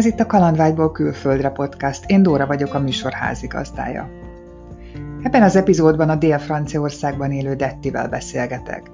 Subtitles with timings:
[0.00, 4.08] Ez itt a Kalandvágyból külföldre podcast, én Dóra vagyok a műsor házigazdája.
[5.22, 8.90] Ebben az epizódban a Dél-Franciaországban élő Dettivel beszélgetek.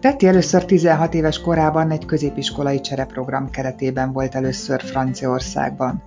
[0.00, 6.02] Detti először 16 éves korában egy középiskolai csereprogram keretében volt először Franciaországban.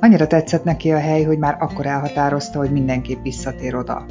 [0.00, 4.04] Annyira tetszett neki a hely, hogy már akkor elhatározta, hogy mindenképp visszatér oda.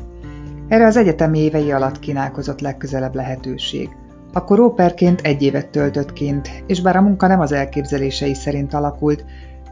[0.68, 3.89] Erre az egyetemi évei alatt kínálkozott legközelebb lehetőség.
[4.34, 9.25] Akkor óperként egy évet töltött kint, és bár a munka nem az elképzelései szerint alakult,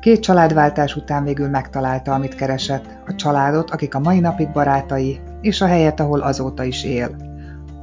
[0.07, 5.61] Két családváltás után végül megtalálta, amit keresett, a családot, akik a mai napig barátai, és
[5.61, 7.15] a helyet, ahol azóta is él.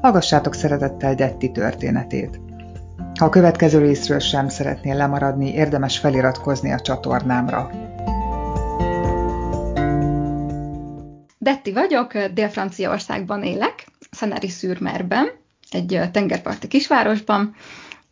[0.00, 2.40] Hallgassátok szeretettel Detti történetét.
[3.18, 7.70] Ha a következő részről sem szeretnél lemaradni, érdemes feliratkozni a csatornámra.
[11.38, 15.26] Detti vagyok, Dél-Franciaországban élek, Szeneri Szürmerben,
[15.70, 17.54] egy tengerparti kisvárosban,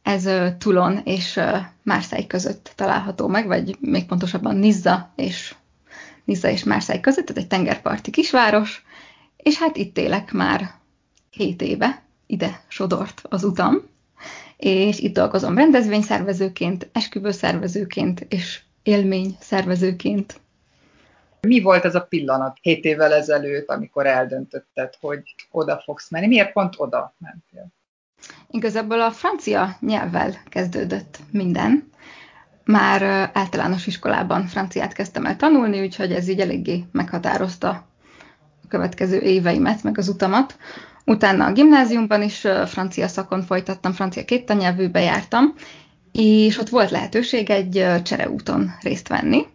[0.02, 1.40] ez Toulon és
[1.82, 5.54] Marseille között található meg, vagy még pontosabban Nizza és
[6.24, 8.84] Nizza és Marseille között, tehát egy tengerparti kisváros,
[9.36, 10.70] és hát itt élek már
[11.30, 13.90] 7 éve, ide sodort az utam,
[14.56, 20.40] és itt dolgozom rendezvényszervezőként, esküvőszervezőként és élményszervezőként.
[21.40, 26.26] Mi volt ez a pillanat 7 évvel ezelőtt, amikor eldöntötted, hogy oda fogsz menni?
[26.26, 27.66] Miért pont oda mentél?
[28.50, 31.90] Igazából a francia nyelvvel kezdődött minden.
[32.64, 37.68] Már általános iskolában franciát kezdtem el tanulni, úgyhogy ez így eléggé meghatározta
[38.62, 40.56] a következő éveimet, meg az utamat.
[41.04, 45.54] Utána a gimnáziumban is francia szakon folytattam, francia két tanyelvűbe jártam,
[46.12, 49.46] és ott volt lehetőség egy csereúton részt venni.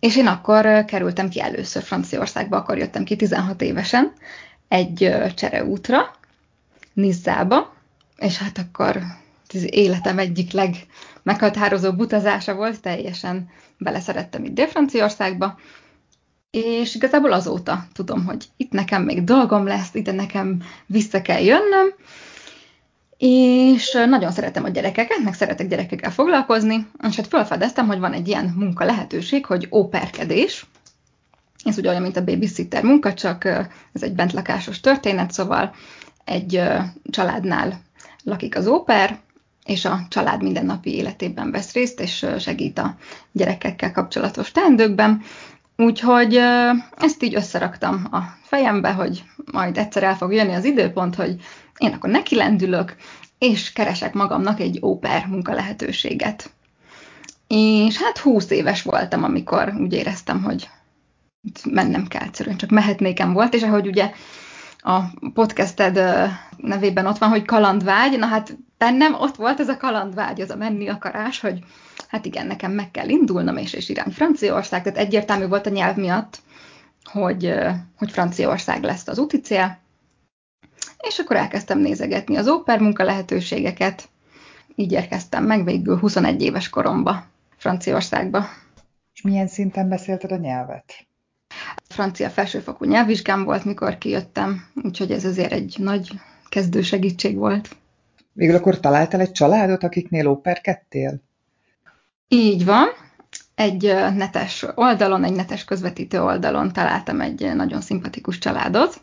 [0.00, 4.12] És én akkor kerültem ki először Franciaországba, akkor jöttem ki 16 évesen
[4.68, 6.10] egy csereútra,
[6.92, 7.72] Nizzába,
[8.20, 9.02] és hát akkor
[9.54, 15.58] az életem egyik legmeghatározóbb utazása volt, teljesen beleszerettem itt Dél-Franciaországba,
[16.50, 21.94] és igazából azóta tudom, hogy itt nekem még dolgom lesz, ide nekem vissza kell jönnöm,
[23.16, 28.28] és nagyon szeretem a gyerekeket, meg szeretek gyerekekkel foglalkozni, és hát felfedeztem, hogy van egy
[28.28, 30.66] ilyen munka lehetőség, hogy óperkedés,
[31.64, 33.44] ez ugye olyan, mint a babysitter munka, csak
[33.92, 35.74] ez egy bentlakásos történet, szóval
[36.24, 36.62] egy
[37.10, 37.80] családnál
[38.24, 39.18] lakik az óper,
[39.64, 42.96] és a család mindennapi életében vesz részt, és segít a
[43.32, 45.22] gyerekekkel kapcsolatos teendőkben.
[45.76, 46.34] Úgyhogy
[46.96, 51.36] ezt így összeraktam a fejembe, hogy majd egyszer el fog jönni az időpont, hogy
[51.78, 52.96] én akkor neki lendülök,
[53.38, 56.50] és keresek magamnak egy óper munkalehetőséget.
[57.46, 60.68] És hát 20 éves voltam, amikor úgy éreztem, hogy
[61.70, 64.12] mennem kell egyszerűen, csak mehetnékem volt, és ahogy ugye
[64.82, 65.00] a
[65.34, 66.00] podcasted
[66.56, 70.56] nevében ott van, hogy kalandvágy, na hát bennem ott volt ez a kalandvágy, az a
[70.56, 71.58] menni akarás, hogy
[72.08, 75.96] hát igen, nekem meg kell indulnom, és, és irány Franciaország, tehát egyértelmű volt a nyelv
[75.96, 76.38] miatt,
[77.04, 77.54] hogy,
[77.96, 79.78] hogy Franciaország lesz az úti cél,
[80.98, 84.08] és akkor elkezdtem nézegetni az óper munka lehetőségeket,
[84.74, 87.24] így érkeztem meg végül 21 éves koromba
[87.56, 88.44] Franciaországba.
[89.14, 91.08] És milyen szinten beszélted a nyelvet?
[92.00, 96.10] Francia felsőfokú nyelvvizsgám volt, mikor kijöttem, úgyhogy ez azért egy nagy
[96.48, 97.68] kezdő segítség volt.
[98.32, 101.20] Végül akkor találtál egy családot, akiknél óperkedtél?
[102.28, 102.88] Így van.
[103.54, 103.82] Egy
[104.16, 109.00] netes oldalon, egy netes közvetítő oldalon találtam egy nagyon szimpatikus családot.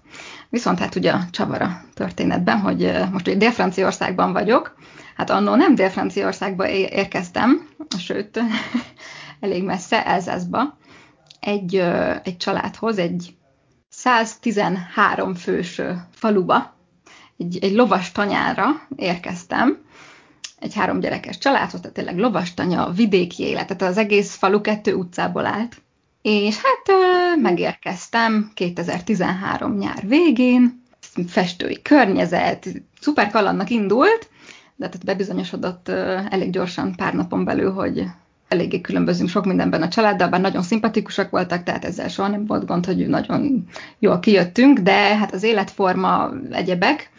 [0.50, 4.76] Viszont hát ugye a csavara történetben, hogy most ugye Dél-Franciaországban vagyok,
[5.16, 8.40] hát annó nem Dél-Franciaországba érkeztem, sőt,
[9.40, 10.78] elég messze, Elzászba,
[11.40, 11.76] egy,
[12.24, 13.36] egy családhoz, egy
[13.90, 15.82] 113 fős
[16.12, 16.76] faluba,
[17.38, 18.66] egy, egy lovas tanyára
[18.96, 19.86] érkeztem,
[20.60, 24.94] egy három gyerekes családhoz, tehát tényleg lovas tanya, vidéki élet, tehát az egész falu kettő
[24.94, 25.82] utcából állt.
[26.22, 26.98] És hát
[27.42, 30.82] megérkeztem 2013 nyár végén,
[31.28, 32.68] festői környezet,
[33.02, 34.30] szuper kalannak indult,
[34.76, 35.90] de tehát bebizonyosodott
[36.30, 38.06] elég gyorsan pár napon belül, hogy
[38.48, 42.66] eléggé különbözünk sok mindenben a családdal, bár nagyon szimpatikusak voltak, tehát ezzel soha nem volt
[42.66, 43.68] gond, hogy nagyon
[44.00, 47.10] jól kijöttünk, de hát az életforma egyebek,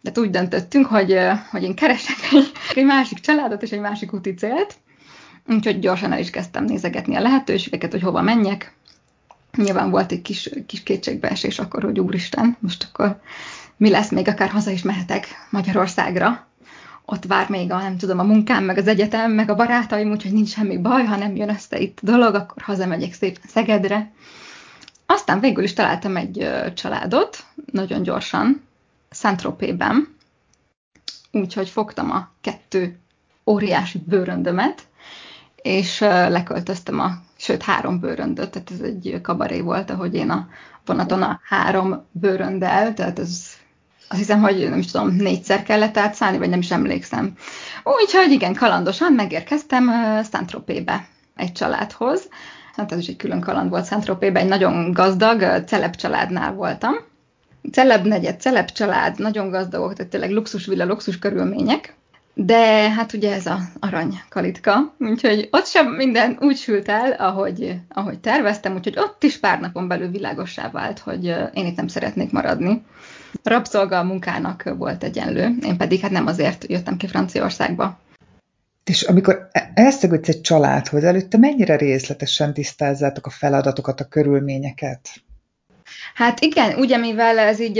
[0.00, 1.18] de úgy döntöttünk, hogy,
[1.50, 4.74] hogy én keresek egy, egy másik családot és egy másik úti célt,
[5.48, 8.74] úgyhogy gyorsan el is kezdtem nézegetni a lehetőségeket, hogy hova menjek.
[9.56, 13.20] Nyilván volt egy kis, kis kétségbeesés akkor, hogy úristen, most akkor
[13.76, 16.46] mi lesz, még akár haza is mehetek Magyarországra,
[17.04, 20.32] ott vár még a, nem tudom, a munkám, meg az egyetem, meg a barátaim, úgyhogy
[20.32, 24.12] nincs semmi baj, ha nem jön össze itt dolog, akkor hazamegyek szépen Szegedre.
[25.06, 28.62] Aztán végül is találtam egy családot, nagyon gyorsan,
[29.10, 30.14] Szentropében,
[31.32, 32.98] úgyhogy fogtam a kettő
[33.46, 34.82] óriási bőröndömet,
[35.56, 40.48] és leköltöztem a, sőt három bőröndöt, tehát ez egy kabaré volt, ahogy én a
[40.84, 43.60] vonaton a három bőröndel, tehát ez
[44.12, 47.32] azt hiszem, hogy nem is tudom, négyszer kellett átszállni, vagy nem is emlékszem.
[47.84, 49.90] Úgyhogy igen, kalandosan megérkeztem
[50.30, 51.06] Szentropébe
[51.36, 52.28] egy családhoz.
[52.76, 56.94] Hát ez is egy külön kaland volt Szentropébe, egy nagyon gazdag celeb családnál voltam.
[57.72, 61.94] Celeb negyed, celeb család, nagyon gazdagok, tehát tényleg luxus villa, luxus körülmények.
[62.34, 67.76] De hát ugye ez a arany kalitka, úgyhogy ott sem minden úgy sült el, ahogy,
[67.88, 71.24] ahogy terveztem, úgyhogy ott is pár napon belül világossá vált, hogy
[71.54, 72.82] én itt nem szeretnék maradni.
[73.42, 78.00] Rabszolga a munkának volt egyenlő, én pedig hát nem azért jöttem ki Franciaországba.
[78.84, 85.08] És amikor e- elszegődsz egy családhoz, előtte mennyire részletesen tisztázzátok a feladatokat, a körülményeket?
[86.14, 87.78] Hát igen, ugye mivel ez így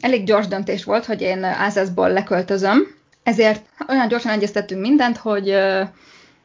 [0.00, 2.86] elég gyors döntés volt, hogy én Ázaszból leköltözöm,
[3.22, 5.54] ezért olyan gyorsan egyeztettünk mindent, hogy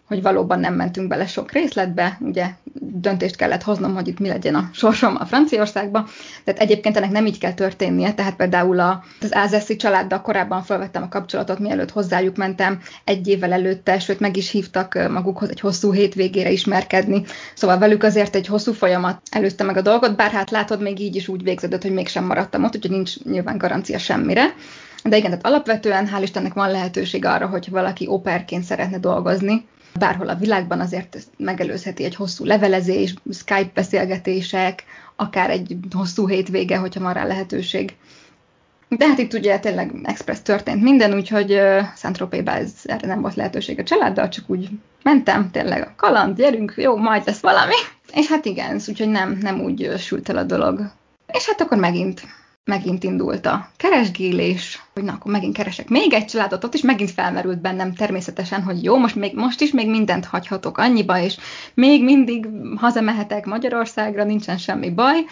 [0.10, 2.46] hogy valóban nem mentünk bele sok részletbe, ugye
[2.82, 6.08] döntést kellett hoznom, hogy itt mi legyen a sorsom a Franciaországba,
[6.44, 11.04] tehát egyébként ennek nem így kell történnie, tehát például a, az Ázeszi családdal korábban felvettem
[11.04, 12.80] a kapcsolatot, mielőtt hozzájuk mentem.
[13.04, 17.24] Egy évvel előtte, sőt meg is hívtak magukhoz egy hosszú hétvégére ismerkedni,
[17.54, 21.16] szóval velük azért egy hosszú folyamat előzte meg a dolgot, bár hát látod, még így
[21.16, 24.54] is úgy végződött, hogy mégsem maradtam ott, úgyhogy nincs nyilván garancia semmire.
[25.04, 29.66] De igen, tehát alapvetően hál' Istennek van lehetőség arra, hogy valaki operként szeretne dolgozni,
[30.00, 34.84] bárhol a világban azért megelőzheti egy hosszú levelezés, Skype beszélgetések,
[35.16, 37.96] akár egy hosszú hétvége, hogyha van rá lehetőség.
[38.88, 43.36] De hát itt ugye tényleg express történt minden, úgyhogy uh, saint ez erre nem volt
[43.36, 44.70] lehetőség a családdal, csak úgy
[45.04, 47.74] mentem, tényleg a kaland, gyerünk, jó, majd lesz valami.
[48.14, 50.92] És hát igen, úgyhogy nem, nem úgy sült el a dolog.
[51.34, 52.22] És hát akkor megint
[52.64, 57.12] megint indult a keresgélés, hogy na, akkor megint keresek még egy családot, ott is megint
[57.12, 61.38] felmerült bennem természetesen, hogy jó, most, még, most is még mindent hagyhatok annyiba, és
[61.74, 65.26] még mindig hazamehetek Magyarországra, nincsen semmi baj.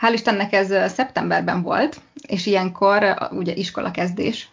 [0.00, 4.48] Hál' Istennek ez szeptemberben volt, és ilyenkor ugye iskola kezdés,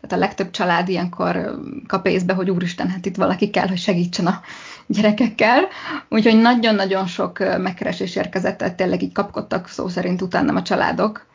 [0.00, 4.26] tehát a legtöbb család ilyenkor kap észbe, hogy úristen, hát itt valaki kell, hogy segítsen
[4.26, 4.40] a
[4.86, 5.68] gyerekekkel.
[6.08, 11.26] Úgyhogy nagyon-nagyon sok megkeresés érkezett, tehát tényleg így kapkodtak szó szerint utánam a családok.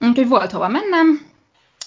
[0.00, 1.26] Úgyhogy volt hova mennem,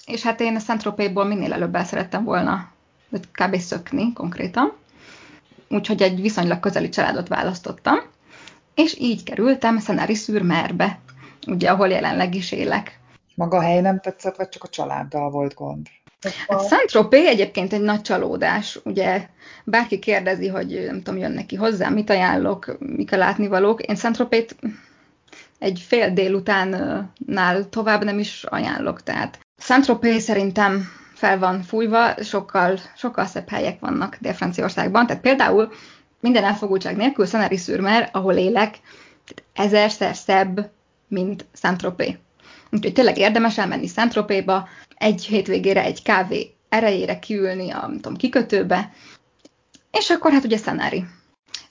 [0.06, 2.68] és hát én a Szentropéból minél előbb el szerettem volna
[3.10, 3.56] vagy kb.
[3.56, 4.72] szökni konkrétan.
[5.68, 7.98] Úgyhogy egy viszonylag közeli családot választottam,
[8.74, 10.98] és így kerültem Szenári Szürmerbe,
[11.46, 12.98] ugye, ahol jelenleg is élek.
[13.34, 15.86] Maga a hely nem tetszett, vagy csak a családdal volt gond?
[16.48, 19.28] Hát Saint-Tropez egyébként egy nagy csalódás, ugye
[19.64, 23.80] bárki kérdezi, hogy nem tudom, jön neki hozzá, mit ajánlok, mik a látnivalók.
[23.80, 24.16] Én saint
[25.60, 29.02] egy fél délutánnál tovább nem is ajánlok.
[29.02, 35.06] Tehát Saint-Tropez szerintem fel van fújva, sokkal, sokkal szebb helyek vannak Dél-Franciaországban.
[35.06, 35.72] Tehát például
[36.20, 38.80] minden elfogultság nélkül Szenári Szürmer, ahol élek,
[39.52, 40.70] ezerszer szebb,
[41.08, 42.14] mint Saint-Tropez.
[42.70, 48.92] Úgyhogy tényleg érdemes elmenni Saint-Tropéba, egy hétvégére egy kávé erejére kiülni a tudom, kikötőbe,
[49.90, 51.04] és akkor hát ugye Szenári.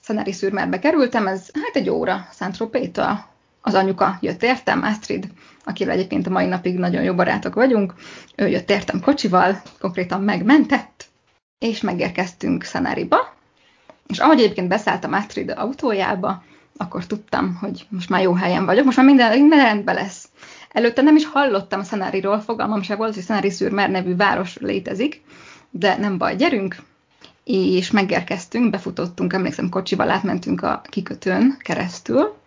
[0.00, 3.28] Szenári Szürmerbe kerültem, ez hát egy óra Saint-Tropétől
[3.60, 5.28] az anyuka jött értem, Astrid,
[5.64, 7.94] akivel egyébként a mai napig nagyon jó barátok vagyunk,
[8.36, 11.08] ő jött értem kocsival, konkrétan megmentett,
[11.58, 13.34] és megérkeztünk Szenáriba,
[14.06, 16.42] és ahogy egyébként beszálltam Astrid autójába,
[16.76, 20.28] akkor tudtam, hogy most már jó helyen vagyok, most már minden, minden rendben lesz.
[20.70, 25.22] Előtte nem is hallottam a Szenáriról, fogalmam se volt, hogy Szenári Szürmer nevű város létezik,
[25.70, 26.76] de nem baj, gyerünk,
[27.44, 32.39] és megérkeztünk, befutottunk, emlékszem, kocsival átmentünk a kikötőn keresztül,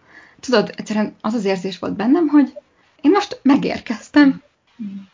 [0.46, 2.58] tudod, egyszerűen az az érzés volt bennem, hogy
[3.02, 4.42] én most megérkeztem.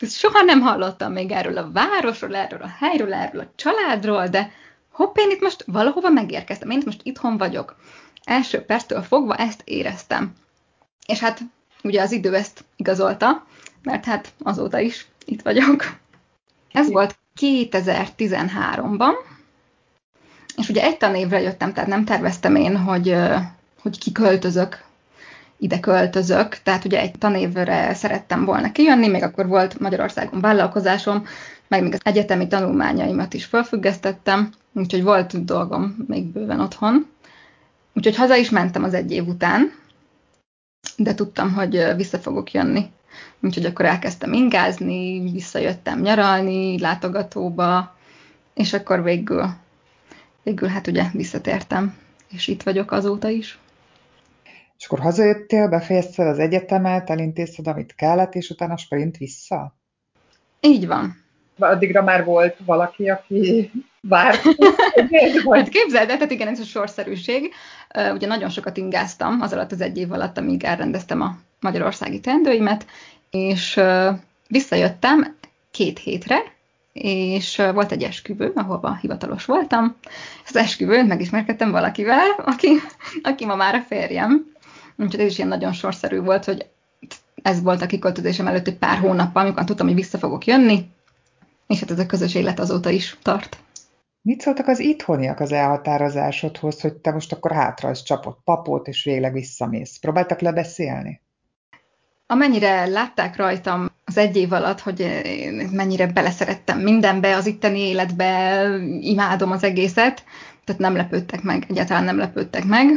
[0.01, 4.51] Soha nem hallottam még erről a városról, erről a helyről, erről a családról, de
[4.91, 7.75] hopp, én itt most valahova megérkeztem, én itt most itthon vagyok.
[8.23, 10.33] Első perctől fogva ezt éreztem.
[11.05, 11.39] És hát
[11.83, 13.45] ugye az idő ezt igazolta,
[13.83, 15.97] mert hát azóta is itt vagyok.
[16.71, 19.13] Ez volt 2013-ban,
[20.55, 23.15] és ugye egy tanévre jöttem, tehát nem terveztem én, hogy,
[23.81, 24.87] hogy kiköltözök
[25.59, 31.25] ide költözök, tehát ugye egy tanévre szerettem volna kijönni, még akkor volt Magyarországon vállalkozásom,
[31.67, 37.07] meg még az egyetemi tanulmányaimat is felfüggesztettem, úgyhogy volt dolgom még bőven otthon.
[37.93, 39.71] Úgyhogy haza is mentem az egy év után,
[40.97, 42.85] de tudtam, hogy vissza fogok jönni.
[43.39, 47.95] Úgyhogy akkor elkezdtem ingázni, visszajöttem nyaralni, látogatóba,
[48.53, 49.49] és akkor végül,
[50.43, 51.97] végül hát ugye visszatértem,
[52.29, 53.59] és itt vagyok azóta is.
[54.79, 59.75] És akkor hazajöttél, befejezted az egyetemet, elintézted, amit kellett, és utána sprint vissza?
[60.61, 61.23] Így van.
[61.59, 63.71] addigra már volt valaki, aki
[64.01, 64.41] várt.
[65.51, 67.53] hát képzeld el, tehát igen, ez a sorszerűség.
[68.13, 72.85] Ugye nagyon sokat ingáztam az alatt az egy év alatt, amíg elrendeztem a magyarországi teendőimet,
[73.29, 73.79] és
[74.47, 75.35] visszajöttem
[75.71, 76.37] két hétre,
[76.93, 79.95] és volt egy esküvő, ahova hivatalos voltam.
[80.47, 82.69] Az esküvőn megismerkedtem valakivel, aki,
[83.23, 84.57] aki ma már a férjem.
[84.99, 86.69] Úgyhogy ez is ilyen nagyon sorszerű volt, hogy
[87.41, 90.89] ez volt a kiköltözésem előtt egy pár hónappal, amikor tudtam, hogy vissza fogok jönni,
[91.67, 93.57] és hát ez a közös élet azóta is tart.
[94.21, 99.03] Mit szóltak az itthoniak az elhatározásodhoz, hogy te most akkor hátra az csapott papot, és
[99.03, 99.97] végleg visszamész?
[99.97, 101.21] Próbáltak lebeszélni?
[102.27, 105.21] Amennyire látták rajtam az egy év alatt, hogy
[105.71, 108.63] mennyire beleszerettem mindenbe, az itteni életbe,
[108.99, 110.23] imádom az egészet,
[110.63, 112.87] tehát nem lepődtek meg, egyáltalán nem lepődtek meg.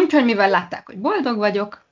[0.00, 1.84] Úgyhogy mivel látták, hogy boldog vagyok,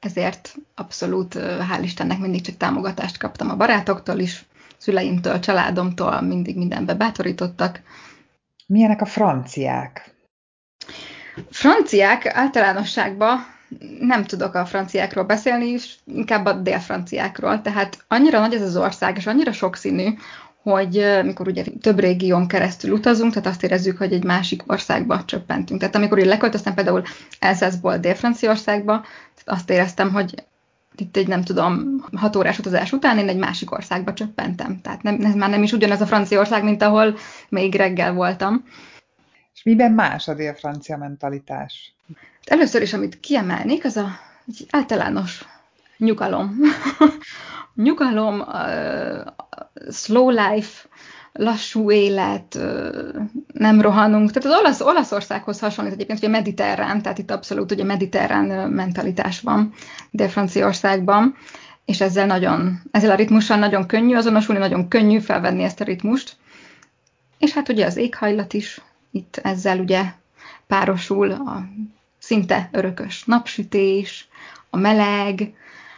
[0.00, 4.44] ezért abszolút, hál' Istennek mindig csak támogatást kaptam a barátoktól is,
[4.78, 7.80] szüleimtől, családomtól, mindig mindenbe bátorítottak.
[8.66, 10.14] Milyenek a franciák?
[11.50, 13.46] Franciák általánosságban
[14.00, 17.62] nem tudok a franciákról beszélni, és inkább a délfranciákról.
[17.62, 20.08] Tehát annyira nagy ez az ország, és annyira sokszínű,
[20.62, 25.80] hogy mikor ugye több régión keresztül utazunk, tehát azt érezzük, hogy egy másik országba csöppentünk.
[25.80, 27.02] Tehát amikor én leköltöztem például
[27.38, 30.34] Elsace-ból Dél-Franciaországba, tehát azt éreztem, hogy
[30.96, 34.80] itt egy nem tudom, hat órás utazás után én egy másik országba csöppentem.
[34.80, 37.16] Tehát nem, ez már nem is ugyanaz a Franciaország, mint ahol
[37.48, 38.64] még reggel voltam.
[39.54, 41.94] És miben más a dél-francia mentalitás?
[42.44, 44.08] Először is, amit kiemelnék, az a
[44.50, 45.44] egy általános
[45.96, 46.60] nyugalom.
[47.74, 48.44] Nyugalom,
[49.90, 50.88] slow life,
[51.32, 52.58] lassú élet,
[53.52, 54.30] nem rohanunk.
[54.30, 59.40] Tehát az Olasz, Olaszországhoz hasonlít egyébként, hogy a mediterrán, tehát itt abszolút ugye mediterrán mentalitás
[59.40, 59.72] van
[60.10, 61.36] Dél-Franciaországban,
[61.84, 66.36] és ezzel, nagyon, ezzel a ritmussal nagyon könnyű azonosulni, nagyon könnyű felvenni ezt a ritmust.
[67.38, 70.02] És hát ugye az éghajlat is itt ezzel ugye
[70.66, 71.64] párosul a
[72.18, 74.28] szinte örökös napsütés,
[74.70, 75.54] a meleg,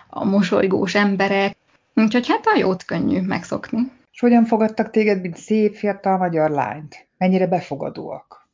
[0.08, 1.56] a mosolygós emberek,
[2.02, 3.90] úgyhogy hát a jót könnyű megszokni.
[4.12, 7.08] És hogyan fogadtak téged, mint szép, fiatal magyar lányt?
[7.18, 8.48] Mennyire befogadóak?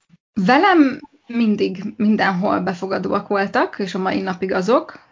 [0.46, 5.06] Velem mindig mindenhol befogadóak voltak, és a mai napig azok.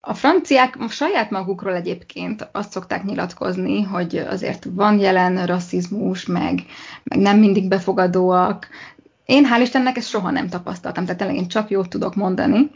[0.00, 6.64] A franciák saját magukról egyébként azt szokták nyilatkozni, hogy azért van jelen rasszizmus, meg,
[7.04, 8.68] meg nem mindig befogadóak,
[9.28, 12.70] én hál' Istennek ezt soha nem tapasztaltam, tehát tényleg én csak jót tudok mondani.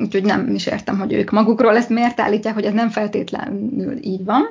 [0.00, 4.24] Úgyhogy nem is értem, hogy ők magukról ezt miért állítják, hogy ez nem feltétlenül így
[4.24, 4.42] van.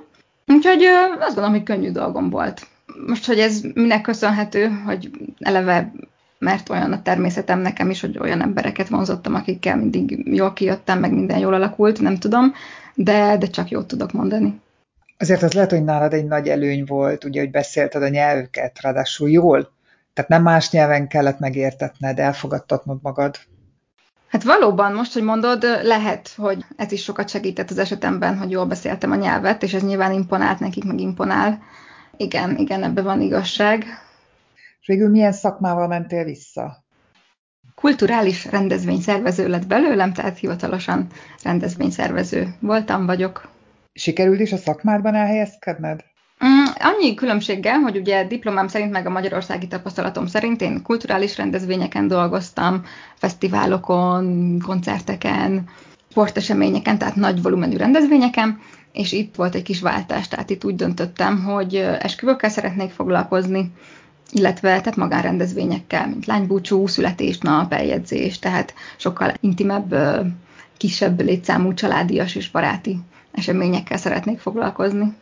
[0.47, 0.83] Úgyhogy
[1.19, 2.67] azt gondolom, hogy könnyű dolgom volt.
[3.07, 5.91] Most, hogy ez minek köszönhető, hogy eleve
[6.41, 11.13] mert olyan a természetem nekem is, hogy olyan embereket vonzottam, akikkel mindig jól kijöttem, meg
[11.13, 12.53] minden jól alakult, nem tudom,
[12.95, 14.61] de, de csak jót tudok mondani.
[15.17, 19.29] Azért az lehet, hogy nálad egy nagy előny volt, ugye, hogy beszélted a nyelvüket, ráadásul
[19.29, 19.71] jól.
[20.13, 23.35] Tehát nem más nyelven kellett megértetned, elfogadtatnod magad.
[24.31, 28.65] Hát valóban, most, hogy mondod, lehet, hogy ez is sokat segített az esetemben, hogy jól
[28.65, 31.63] beszéltem a nyelvet, és ez nyilván imponált nekik, meg imponál.
[32.17, 33.85] Igen, igen, ebben van igazság.
[34.81, 36.83] És végül milyen szakmával mentél vissza?
[37.75, 41.07] Kulturális rendezvényszervező lett belőlem, tehát hivatalosan
[41.43, 43.49] rendezvényszervező voltam, vagyok.
[43.93, 46.03] Sikerült is a szakmádban elhelyezkedned?
[46.45, 52.07] Mm, annyi különbséggel, hogy ugye diplomám szerint, meg a magyarországi tapasztalatom szerint én kulturális rendezvényeken
[52.07, 52.83] dolgoztam,
[53.15, 55.69] fesztiválokon, koncerteken,
[56.09, 58.59] sporteseményeken, tehát nagy volumenű rendezvényeken,
[58.91, 63.71] és itt volt egy kis váltás, tehát itt úgy döntöttem, hogy esküvőkkel szeretnék foglalkozni,
[64.31, 69.95] illetve tehát magánrendezvényekkel, mint lánybúcsú, születésnap, eljegyzés, tehát sokkal intimebb,
[70.77, 72.99] kisebb létszámú családias és baráti
[73.31, 75.13] eseményekkel szeretnék foglalkozni.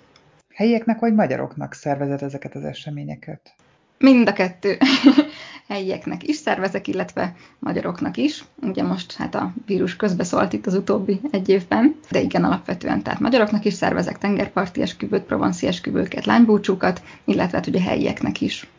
[0.53, 3.53] Helyieknek vagy magyaroknak szervezed ezeket az eseményeket?
[3.97, 4.77] Mind a kettő.
[5.67, 8.43] Helyieknek is szervezek, illetve magyaroknak is.
[8.61, 13.19] Ugye most hát a vírus közbeszólt itt az utóbbi egy évben, de igen, alapvetően tehát
[13.19, 18.69] magyaroknak is szervezek tengerparti esküvőt, provanszi esküvőket, lánybúcsúkat, illetve hát ugye helyieknek is.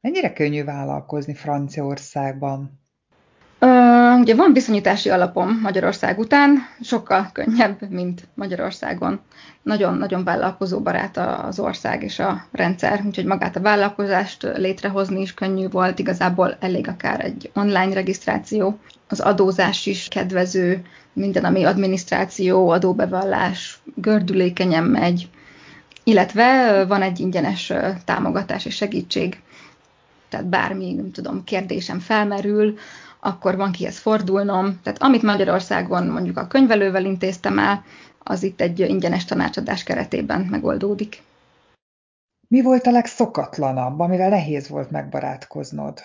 [0.00, 2.79] Mennyire könnyű vállalkozni Franciaországban?
[4.18, 9.20] Ugye van viszonyítási alapom Magyarország után, sokkal könnyebb, mint Magyarországon.
[9.62, 15.98] Nagyon-nagyon vállalkozóbarát az ország és a rendszer, úgyhogy magát a vállalkozást létrehozni is könnyű volt,
[15.98, 18.78] igazából elég akár egy online regisztráció.
[19.08, 25.28] Az adózás is kedvező, minden, ami adminisztráció, adóbevallás gördülékenyen megy,
[26.04, 27.72] illetve van egy ingyenes
[28.04, 29.40] támogatás és segítség.
[30.28, 32.74] Tehát bármi, nem tudom, kérdésem felmerül,
[33.20, 34.80] akkor van kihez fordulnom.
[34.82, 37.84] Tehát amit Magyarországon mondjuk a könyvelővel intéztem el,
[38.22, 41.22] az itt egy ingyenes tanácsadás keretében megoldódik.
[42.48, 46.00] Mi volt a legszokatlanabb, amivel nehéz volt megbarátkoznod?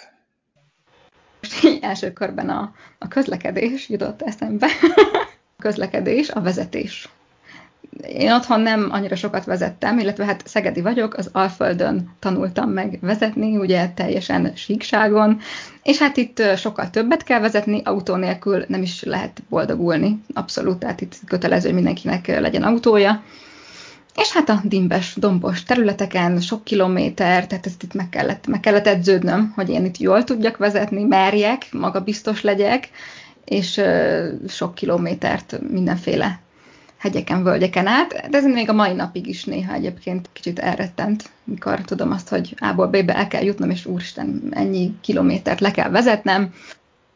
[1.41, 4.67] Most első körben a, a közlekedés jutott eszembe.
[5.57, 7.09] a közlekedés, a vezetés.
[8.01, 13.57] Én otthon nem annyira sokat vezettem, illetve hát szegedi vagyok, az Alföldön tanultam meg vezetni,
[13.57, 15.39] ugye teljesen síkságon,
[15.83, 21.01] és hát itt sokkal többet kell vezetni, autó nélkül nem is lehet boldogulni, abszolút, tehát
[21.01, 23.23] itt kötelező, hogy mindenkinek legyen autója.
[24.15, 28.87] És hát a dimbes, dombos területeken sok kilométer, tehát ezt itt meg kellett, meg kellett
[28.87, 32.89] edződnöm, hogy én itt jól tudjak vezetni, merjek, magabiztos legyek,
[33.45, 33.81] és
[34.47, 36.39] sok kilométert mindenféle
[37.05, 41.81] hegyeken, völgyeken át, de ez még a mai napig is néha egyébként kicsit elrettent, mikor
[41.81, 46.53] tudom azt, hogy A-ból B-be el kell jutnom, és úristen, ennyi kilométert le kell vezetnem.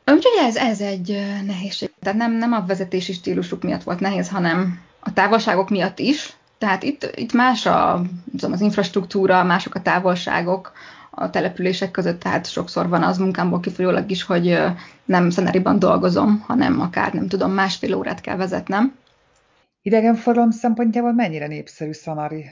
[0.06, 1.92] Úgyhogy ez, ez egy nehézség.
[2.00, 6.34] Tehát nem, nem a vezetési stílusuk miatt volt nehéz, hanem a távolságok miatt is.
[6.58, 10.72] Tehát itt, itt más a, tudom, az infrastruktúra, mások a távolságok
[11.10, 14.60] a települések között, tehát sokszor van az munkámból kifolyólag is, hogy
[15.06, 18.94] nem szeneriban dolgozom, hanem akár nem tudom, másfél órát kell vezetnem.
[19.90, 22.46] Idegenforgalom szempontjából mennyire népszerű Szanari?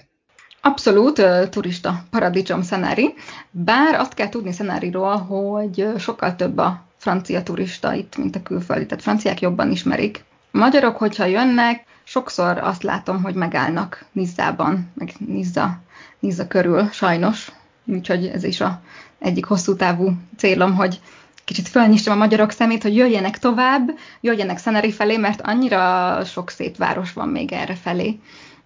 [0.61, 3.13] Abszolút turista paradicsom Szenári,
[3.51, 8.85] bár azt kell tudni Szenáriról, hogy sokkal több a francia turista itt, mint a külföldi,
[8.85, 10.23] tehát franciák jobban ismerik.
[10.51, 15.79] Magyarok, hogyha jönnek, sokszor azt látom, hogy megállnak Nizzában, meg Nizza,
[16.19, 17.51] Nizza körül, sajnos.
[17.85, 18.81] Úgyhogy ez is a
[19.19, 20.99] egyik hosszú távú célom, hogy
[21.47, 23.89] kicsit fölnyissam a magyarok szemét, hogy jöjjenek tovább,
[24.21, 28.19] jöjjenek Szeneri felé, mert annyira sok szép város van még erre felé.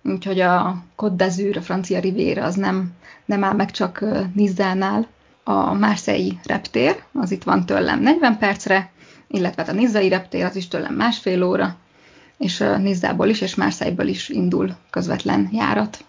[0.04, 2.92] Úgyhogy a Côte d'Azur, a francia rivéra az nem,
[3.26, 5.08] nem áll meg csak Nizzánál.
[5.44, 8.92] A Marseille reptér, az itt van tőlem 40 percre,
[9.28, 11.76] illetve a Nizzai reptér, az is tőlem másfél óra,
[12.38, 16.04] és Nizzából is, és Marseille-ből is indul közvetlen járat.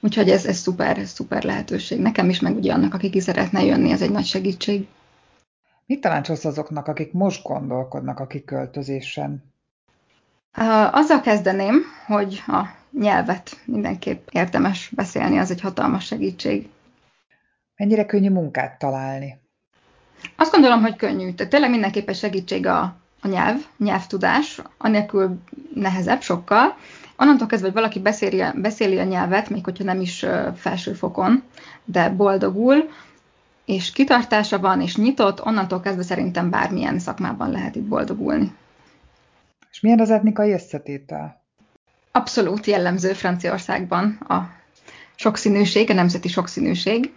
[0.00, 1.98] Úgyhogy ez, ez szuper, szuper lehetőség.
[1.98, 4.86] Nekem is, meg ugye annak, aki ki szeretne jönni, ez egy nagy segítség.
[5.90, 9.52] Mit tanácsolsz azoknak, akik most gondolkodnak a kiköltözésen?
[10.90, 12.64] Azzal kezdeném, hogy a
[12.98, 16.68] nyelvet mindenképp érdemes beszélni, az egy hatalmas segítség.
[17.76, 19.40] Mennyire könnyű munkát találni?
[20.36, 21.32] Azt gondolom, hogy könnyű.
[21.32, 22.80] Tehát tényleg mindenképpen segítség a,
[23.20, 25.38] a nyelv, nyelvtudás, anélkül
[25.74, 26.76] nehezebb sokkal.
[27.16, 30.26] Onnantól kezdve, hogy valaki beszéli, beszéli a nyelvet, még hogyha nem is
[30.56, 31.42] felsőfokon,
[31.84, 32.88] de boldogul,
[33.70, 38.52] és kitartása van, és nyitott, onnantól kezdve szerintem bármilyen szakmában lehet itt boldogulni.
[39.70, 41.42] És milyen az etnikai összetétel?
[42.12, 44.50] Abszolút jellemző Franciaországban a
[45.14, 47.12] sokszínűség, a nemzeti sokszínűség.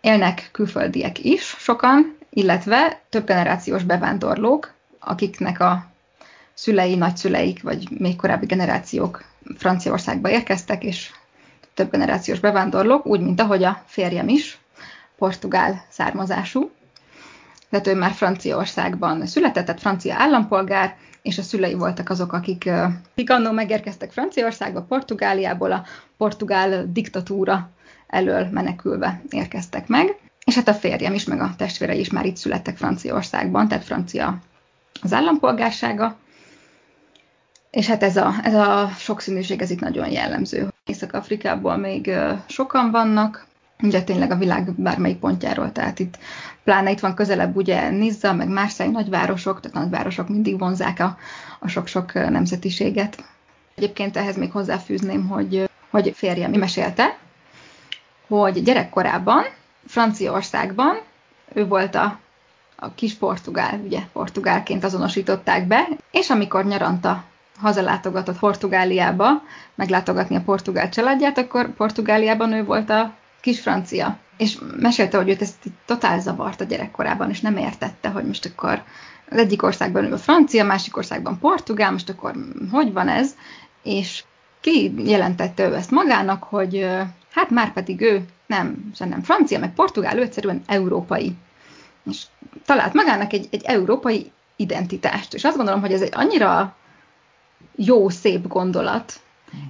[0.00, 5.86] Élnek külföldiek is sokan, illetve több generációs bevándorlók, akiknek a
[6.54, 9.24] szülei, nagyszüleik, vagy még korábbi generációk
[9.56, 11.10] Franciaországba érkeztek, és
[11.74, 14.61] több generációs bevándorlók, úgy, mint ahogy a férjem is,
[15.22, 16.70] portugál származású,
[17.70, 22.70] tehát ő már Franciaországban született, tehát francia állampolgár, és a szülei voltak azok, akik,
[23.14, 25.84] akik megérkeztek Franciaországba, Portugáliából, a
[26.16, 27.70] portugál diktatúra
[28.06, 30.16] elől menekülve érkeztek meg.
[30.44, 34.38] És hát a férjem is, meg a testvérei is már itt születtek Franciaországban, tehát francia
[35.02, 36.16] az állampolgársága.
[37.70, 40.68] És hát ez a, ez a sokszínűség, ez itt nagyon jellemző.
[40.86, 42.10] Észak-Afrikából még
[42.46, 43.50] sokan vannak,
[43.82, 46.18] ugye tényleg a világ bármelyik pontjáról, tehát itt
[46.64, 51.16] pláne itt van közelebb ugye Nizza, meg Marseille nagyvárosok, tehát nagyvárosok mindig vonzák a,
[51.58, 53.24] a sok-sok nemzetiséget.
[53.74, 57.18] Egyébként ehhez még hozzáfűzném, hogy, hogy férjem mesélte,
[58.26, 59.42] hogy gyerekkorában
[59.86, 61.00] Franciaországban
[61.54, 62.18] ő volt a,
[62.76, 67.24] a kis portugál, ugye portugálként azonosították be, és amikor nyaranta
[67.58, 69.28] hazalátogatott Portugáliába
[69.74, 74.18] meglátogatni a portugál családját, akkor Portugáliában ő volt a kis francia.
[74.36, 78.82] És mesélte, hogy őt ezt totál zavart a gyerekkorában, és nem értette, hogy most akkor
[79.30, 82.34] az egyik országban a francia, másik országban portugál, most akkor
[82.70, 83.34] hogy van ez?
[83.82, 84.24] És
[84.60, 86.86] ki jelentette ő ezt magának, hogy
[87.32, 91.36] hát már pedig ő nem, sem nem francia, meg portugál, ő egyszerűen európai.
[92.10, 92.22] És
[92.64, 95.34] talált magának egy, egy európai identitást.
[95.34, 96.76] És azt gondolom, hogy ez egy annyira
[97.76, 99.20] jó, szép gondolat,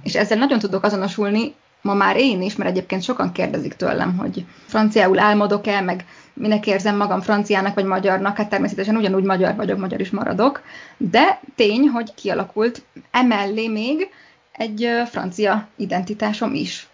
[0.03, 4.45] és ezzel nagyon tudok azonosulni, ma már én is, mert egyébként sokan kérdezik tőlem, hogy
[4.65, 9.99] franciául álmodok-e, meg minek érzem magam franciának vagy magyarnak, hát természetesen ugyanúgy magyar vagyok, magyar
[9.99, 10.61] is maradok,
[10.97, 14.09] de tény, hogy kialakult emellé még
[14.51, 16.87] egy francia identitásom is.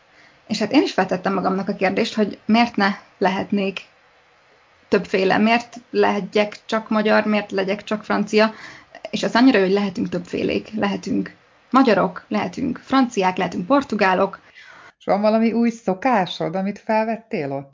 [0.47, 3.81] És hát én is feltettem magamnak a kérdést, hogy miért ne lehetnék
[4.87, 8.53] többféle, miért lehetjek csak magyar, miért legyek csak francia,
[9.09, 11.35] és az annyira, hogy lehetünk többfélék, lehetünk
[11.69, 14.39] magyarok, lehetünk franciák, lehetünk portugálok,
[14.99, 17.73] És van valami új szokásod, amit felvettél ott?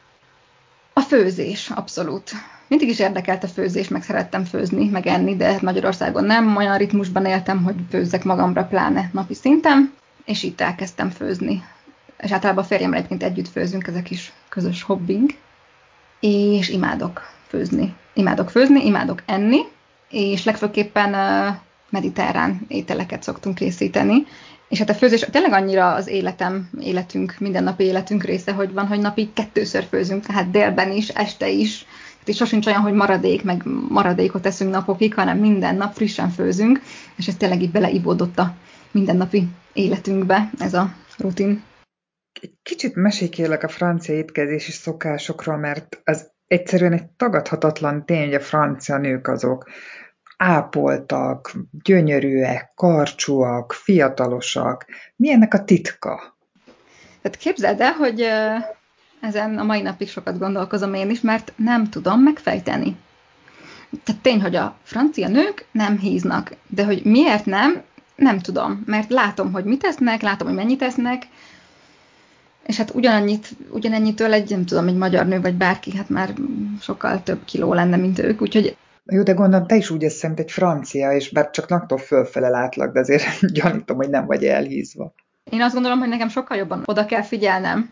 [0.93, 2.31] A főzés, abszolút.
[2.67, 6.55] Mindig is érdekelt a főzés, meg szerettem főzni, meg enni, de Magyarországon nem.
[6.55, 9.93] Olyan ritmusban éltem, hogy főzzek magamra pláne napi szinten,
[10.25, 11.63] és itt elkezdtem főzni.
[12.17, 15.29] És általában a férjemmel egyébként együtt főzünk, ezek is közös hobbing.
[16.19, 17.95] És imádok főzni.
[18.13, 19.59] Imádok főzni, imádok enni,
[20.09, 21.15] és legfőképpen
[21.89, 24.25] mediterrán ételeket szoktunk készíteni.
[24.67, 28.99] És hát a főzés tényleg annyira az életem, életünk, mindennapi életünk része, hogy van, hogy
[28.99, 31.85] napi kettőször főzünk, tehát délben is, este is.
[32.17, 36.81] Hát és sosincs olyan, hogy maradék, meg maradékot teszünk napokig, hanem minden nap frissen főzünk,
[37.15, 38.55] és ez tényleg így beleivódott a
[38.91, 41.63] mindennapi életünkbe, ez a rutin.
[42.63, 48.97] Kicsit mesélj a francia étkezési szokásokról, mert az egyszerűen egy tagadhatatlan tény, hogy a francia
[48.97, 49.69] nők azok
[50.37, 54.85] ápoltak, gyönyörűek, karcsúak, fiatalosak.
[55.15, 56.35] Mi ennek a titka?
[57.21, 58.27] Tehát képzeld el, hogy
[59.21, 62.95] ezen a mai napig sokat gondolkozom én is, mert nem tudom megfejteni.
[64.03, 67.81] Tehát tény, hogy a francia nők nem híznak, de hogy miért nem,
[68.15, 71.27] nem tudom, mert látom, hogy mit tesznek, látom, hogy mennyit tesznek,
[72.65, 76.33] és hát ugyanannyit, ugyanennyitől egy, nem tudom, egy magyar nő, vagy bárki, hát már
[76.81, 80.41] sokkal több kiló lenne, mint ők, úgyhogy jó, de gondolom, te is úgy eszem, mint
[80.41, 85.13] egy francia, és bár csak naktól fölfele látlak, de azért gyanítom, hogy nem vagy elhízva.
[85.51, 87.91] Én azt gondolom, hogy nekem sokkal jobban oda kell figyelnem,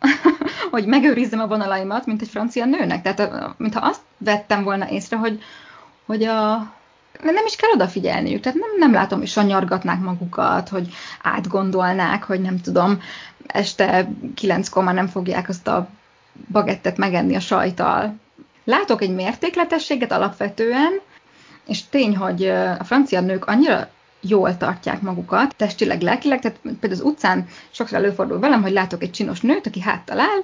[0.70, 3.02] hogy megőrizzem a vonalaimat, mint egy francia nőnek.
[3.02, 5.40] Tehát, mintha azt vettem volna észre, hogy,
[6.06, 6.72] hogy a,
[7.22, 10.88] nem is kell odafigyelniük, tehát nem, nem látom, hogy sanyargatnák magukat, hogy
[11.22, 13.00] átgondolnák, hogy nem tudom,
[13.46, 15.88] este kilenckor már nem fogják azt a
[16.52, 18.18] bagettet megenni a sajtal.
[18.64, 21.00] Látok egy mértékletességet alapvetően,
[21.66, 22.46] és tény, hogy
[22.78, 23.88] a francia nők annyira
[24.20, 29.10] jól tartják magukat, testileg, lelkileg, tehát például az utcán sokszor előfordul velem, hogy látok egy
[29.10, 30.42] csinos nőt, aki háttal áll,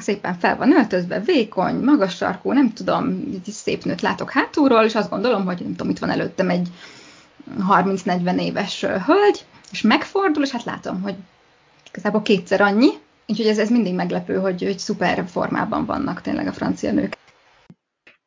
[0.00, 4.94] szépen fel van öltözve, vékony, magas sarkú, nem tudom, egy szép nőt látok hátulról, és
[4.94, 6.68] azt gondolom, hogy nem tudom, itt van előttem egy
[7.70, 11.14] 30-40 éves hölgy, és megfordul, és hát látom, hogy
[11.90, 12.90] igazából kétszer annyi,
[13.26, 17.16] úgyhogy ez, ez mindig meglepő, hogy, hogy szuper formában vannak tényleg a francia nők.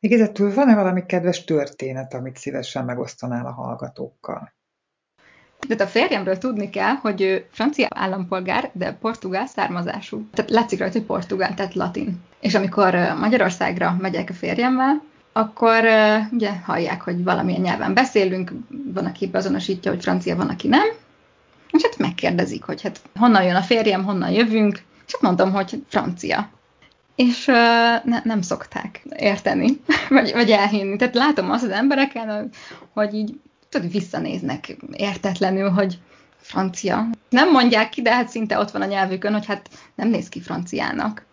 [0.00, 4.56] Végezetül van-e valami kedves történet, amit szívesen megosztanál a hallgatókkal?
[5.58, 10.28] Tehát a férjemről tudni kell, hogy ő francia állampolgár, de portugál származású.
[10.34, 12.20] Tehát látszik rajta, hogy portugál, tehát latin.
[12.40, 15.84] És amikor Magyarországra megyek a férjemmel, akkor
[16.32, 20.86] ugye hallják, hogy valamilyen nyelven beszélünk, van, aki beazonosítja, hogy francia, van, aki nem,
[21.70, 25.84] és hát megkérdezik, hogy hát honnan jön a férjem, honnan jövünk, és hát mondom, hogy
[25.88, 26.50] francia
[27.18, 27.54] és uh,
[28.04, 30.96] ne, nem szokták érteni, vagy, vagy elhinni.
[30.96, 32.50] Tehát látom azt az embereken,
[32.92, 35.98] hogy így tudod, visszanéznek értetlenül, hogy
[36.36, 37.06] francia.
[37.28, 40.40] Nem mondják ki, de hát szinte ott van a nyelvükön, hogy hát nem néz ki
[40.40, 41.24] franciának.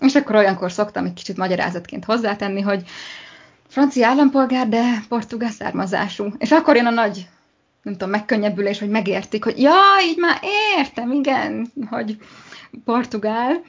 [0.00, 2.82] És akkor olyankor szoktam egy kicsit magyarázatként hozzátenni, hogy
[3.68, 6.32] francia állampolgár, de portugál származású.
[6.38, 7.28] És akkor jön a nagy,
[7.82, 9.74] nem tudom, megkönnyebbülés, hogy megértik, hogy ja,
[10.08, 10.38] így már
[10.76, 12.16] értem, igen, hogy
[12.84, 13.62] portugál,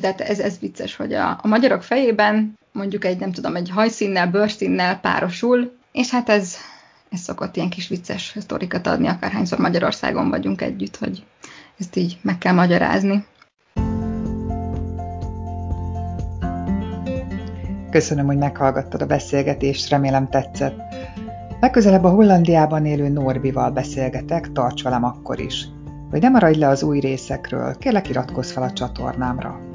[0.00, 4.30] tehát ez, ez vicces, hogy a, a magyarok fejében mondjuk egy, nem tudom, egy hajszínnel,
[4.30, 6.54] bőrszínnel párosul, és hát ez,
[7.10, 11.24] ez szokott ilyen kis vicces sztorikat adni, akárhányszor Magyarországon vagyunk együtt, hogy
[11.78, 13.24] ezt így meg kell magyarázni.
[17.90, 20.78] Köszönöm, hogy meghallgattad a beszélgetést, remélem tetszett.
[21.60, 25.68] Legközelebb a Hollandiában élő Norbival beszélgetek, tarts velem akkor is.
[26.10, 29.65] Hogy ne maradj le az új részekről, kérlek iratkozz fel a csatornámra.